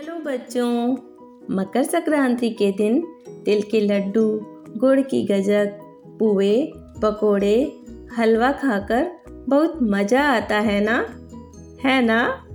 [0.00, 0.96] Hello बच्चों,
[1.56, 3.06] मकर संक्रांति के दिन
[3.44, 4.40] तिल के लड्डू,
[4.76, 5.78] गुड़ की गजक,
[6.18, 7.78] पुए, पकोड़े,
[8.18, 9.10] हलवा खाकर
[9.48, 11.06] बहुत मज़ा आता है ना?
[11.84, 12.46] है ना?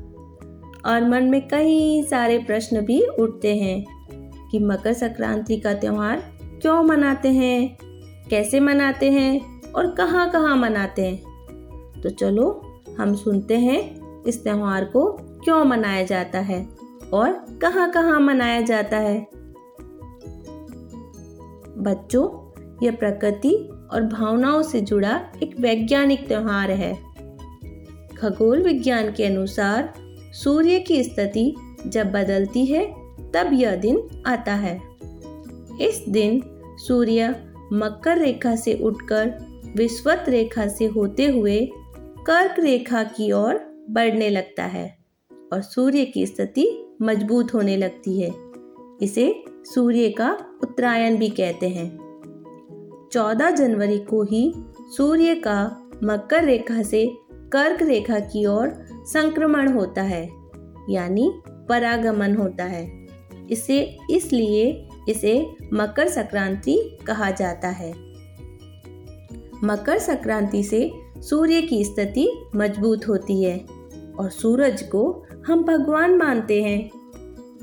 [0.86, 3.86] और मन में कई सारे प्रश्न भी उठते हैं
[4.52, 6.24] कि मकर संक्रांति का त्यौहार
[6.62, 7.78] क्यों मनाते हैं,
[8.30, 11.24] कैसे मनाते हैं और कहाँ कहाँ मनाते हैं?
[12.04, 12.62] तो चलो,
[13.00, 18.98] हम सुनते हैं इस त्यौहार को क्यों मनाया जाता है। और कहाँ कहाँ मनाया जाता
[18.98, 19.28] है।
[21.78, 22.46] बच्चों,
[22.84, 26.94] यह प्रकृति और भावनाओं से जुड़ा एक वैज्ञानिक त्यौहार है।
[28.18, 29.94] खगोल विज्ञान के अनुसार,
[30.34, 31.56] सूर्य की स्थिति
[31.88, 32.86] जब बदलती है,
[33.32, 34.82] तब यह दिन आता है।
[35.82, 36.42] इस दिन
[36.78, 37.36] सूर्य
[37.74, 39.34] मकर रेखा से उठकर
[39.76, 41.70] विश्वत रेखा से होते हुए
[42.28, 44.98] कर्क रेखा की ओर बढ़ने लगता है
[45.54, 48.34] और सूर्य की स्थिति मज़बूत होने लगती है।
[49.02, 52.06] इसे सूर्य का उत्तरायण भी कहते हैं।
[53.12, 54.54] 14 जनवरी को ही
[54.98, 60.30] सूर्य का मकर रेखा से कर्क रेखा की ओर संक्रमण होता है,
[60.90, 63.08] यानी परागमन होता है।
[63.52, 67.94] इसे इसलिए इसे मकर संक्रांति कहा जाता है।
[69.64, 73.66] मकर संक्रांति से सूर्य की स्थिति मज़बूत होती है
[74.20, 76.90] और सूरज को हम भगवान मानते हैं।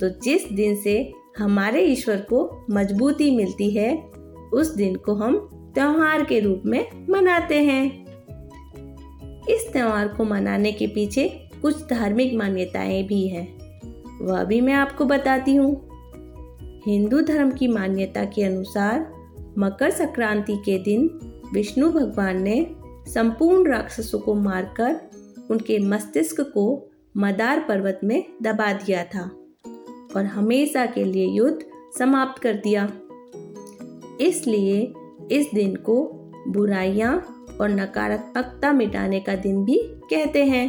[0.00, 4.11] तो जिस दिन से हमारे ईश्वर को मजबूती मिलती है,
[4.52, 8.06] उस दिन को हम त्योहार के रूप में मनाते हैं।
[9.48, 13.58] इस त्योहार को मनाने के पीछे कुछ धार्मिक मान्यताएँ भी हैं।
[14.22, 15.89] वह भी मैं आपको बताती हूँ।
[16.86, 19.12] हिंदू धर्म की मान्यता के अनुसार,
[19.58, 21.11] मकर संक्रांति के दिन
[21.55, 22.67] विष्णु भगवान ने
[23.06, 25.00] संपूर्ण राक्षसों को मारकर
[25.50, 29.30] उनके मस्तिष्क को मदार पर्वत में दबा दिया था
[30.16, 31.58] और हमेशा के लिए युद्ध
[31.98, 32.92] समाप्त कर दिया।
[34.20, 34.94] इसलिए
[35.30, 36.02] इस दिन को
[36.48, 37.17] बुराइयाँ
[37.61, 40.68] और नकारात्मकता मिटाने का दिन भी कहते हैं।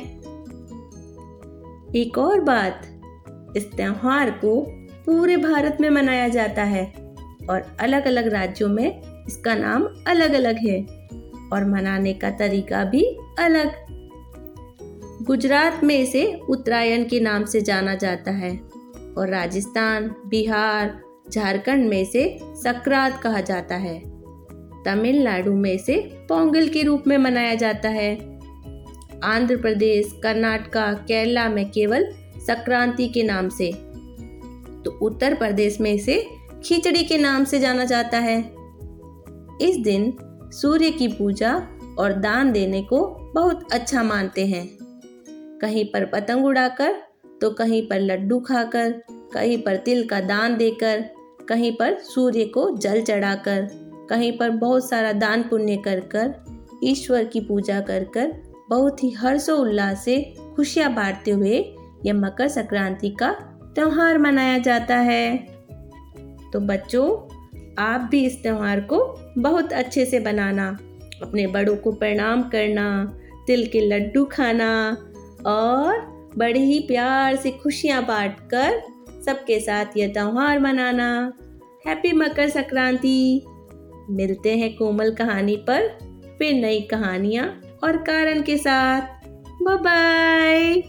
[1.96, 2.82] एक और बात,
[3.58, 4.66] इस त्योहार को
[5.06, 6.86] पूरे भारत में मनाया जाता है
[7.50, 10.82] और अलग अलग राज्यों में इसका नाम अलग अलग है
[11.54, 13.04] और मनाने का तरीका भी
[13.40, 13.83] अलग।
[15.24, 18.62] गुजरात में इसे उत्तरायण के नाम से जाना जाता है
[19.18, 21.02] और राजस्थान, बिहार,
[21.32, 24.00] झारखंड में इसे सक्रात कहा जाता है।
[24.86, 28.16] तमिलनाडु में इसे पोंगल के रूप में मनाया जाता है।
[29.24, 32.06] आंध्र प्रदेश, कर्नाटका, केरला में केवल
[32.38, 33.72] संक्रांति के नाम से।
[34.86, 36.28] तो उत्तर प्रदेश में इसे
[36.64, 38.40] खिचड़ी के नाम से जाना जाता है।
[39.62, 40.18] इस दिन
[40.52, 41.68] सूर्य की पूजा
[42.00, 44.83] और दान देने को बहुत अच्छा मानते हैं।
[45.64, 46.94] कहीं पर पतंग उड़ाकर
[47.42, 48.92] तो कहीं पर लड्डू खाकर,
[49.34, 51.04] कहीं पर तिल का दान देकर,
[51.50, 53.68] कहीं पर सूर्य को जल चढ़ाकर,
[54.10, 56.34] कहीं पर बहुत सारा दान पुण्य कर कर,
[56.84, 58.34] ईश्वर की पूजा कर कर
[58.70, 60.18] बहुत ही हर्षोल्लास से
[60.56, 61.58] खुशियाँ बांटते हुए
[62.06, 63.32] यह मकर संक्रांति का
[63.76, 65.38] त्यौहार मनाया जाता है।
[66.54, 67.08] तो बच्चों,
[67.80, 69.00] आप भी इस त्यौहार को
[69.38, 70.68] बहुत अच्छे से बनाना,
[71.22, 74.70] अपने बड़ों को प्रणाम करना, तिल के लड्डू खाना
[75.48, 78.82] और बड़े ही प्यार से खुशियाँ बांट कर
[79.26, 81.34] सबके साथ यह त्यौहार मनाना।
[81.88, 83.46] हैप्पी मकर संक्रांति।
[84.10, 85.88] मिलते हैं कोमल कहानी पर
[86.40, 89.02] फिर नई कहानियाँ और कारण के साथ।
[89.64, 90.84] Bye bye